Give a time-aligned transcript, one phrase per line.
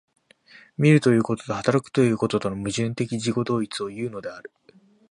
[0.79, 4.49] 見るということと働くということとの矛盾的自己同一をいうのである。